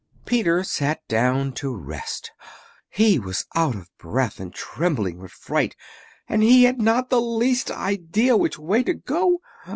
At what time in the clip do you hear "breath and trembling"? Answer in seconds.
3.99-5.19